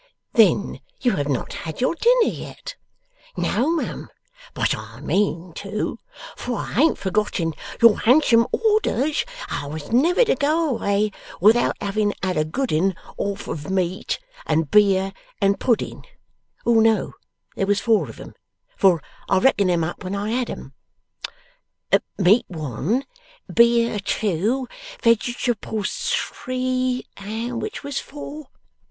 'Then 0.33 0.81
you 1.01 1.11
have 1.11 1.27
not 1.29 1.53
had 1.53 1.79
your 1.79 1.93
dinner 1.93 2.33
yet?' 2.33 2.75
'No, 3.37 3.69
mum. 3.69 4.09
But 4.55 4.73
I 4.75 4.99
mean 4.99 5.53
to 5.57 5.93
it. 5.93 5.99
For 6.35 6.55
I 6.57 6.73
ain't 6.81 6.97
forgotten 6.97 7.53
your 7.83 7.99
handsome 7.99 8.47
orders 8.51 9.23
that 9.51 9.61
I 9.63 9.67
was 9.67 9.91
never 9.91 10.25
to 10.25 10.33
go 10.33 10.69
away 10.69 11.11
without 11.39 11.77
having 11.79 12.13
had 12.23 12.35
a 12.35 12.43
good 12.43 12.73
'un 12.73 12.95
off 13.17 13.47
of 13.47 13.69
meat 13.69 14.17
and 14.47 14.71
beer 14.71 15.13
and 15.39 15.59
pudding 15.59 16.03
no: 16.65 17.13
there 17.55 17.67
was 17.67 17.79
four 17.79 18.09
of 18.09 18.19
'em, 18.19 18.33
for 18.75 19.03
I 19.29 19.37
reckoned 19.37 19.69
'em 19.69 19.83
up 19.83 20.03
when 20.03 20.15
I 20.15 20.31
had 20.31 20.49
'em; 20.49 20.73
meat 22.17 22.45
one, 22.47 23.05
beer 23.53 23.99
two, 23.99 24.67
vegetables 25.03 26.11
three, 26.11 27.05
and 27.17 27.61
which 27.61 27.83
was 27.83 27.99
four? 27.99 28.47